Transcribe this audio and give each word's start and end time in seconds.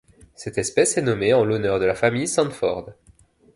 Cette 0.33 0.57
espèce 0.57 0.97
est 0.97 1.03
nommée 1.03 1.35
en 1.35 1.45
l'honneur 1.45 1.79
de 1.79 1.85
la 1.85 1.93
famille 1.93 2.27
Sandford. 2.27 2.89